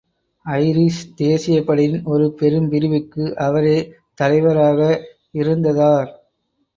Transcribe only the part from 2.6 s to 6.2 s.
பிரிவுக்கு அவரே தலைவராக இருந்ததார்.